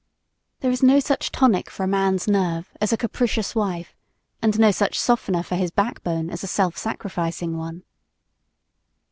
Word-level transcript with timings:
There 0.61 0.71
is 0.71 0.81
no 0.81 0.99
such 0.99 1.31
tonic 1.31 1.69
for 1.69 1.83
a 1.83 1.87
man's 1.87 2.27
nerve 2.27 2.71
as 2.81 2.91
a 2.91 2.97
capricious 2.97 3.53
wife 3.53 3.95
and 4.41 4.57
no 4.59 4.71
such 4.71 4.97
softener 4.99 5.43
for 5.43 5.53
his 5.53 5.69
backbone 5.69 6.31
as 6.31 6.43
a 6.43 6.47
self 6.47 6.75
sacrificing 6.75 7.55
one. 7.55 7.83